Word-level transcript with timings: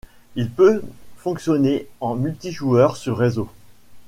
Il 0.35 0.49
peut 0.49 0.81
fonctionner 1.17 1.85
en 1.99 2.15
multijoueurs 2.15 2.97
sur 2.97 3.15
réseau. 3.19 3.47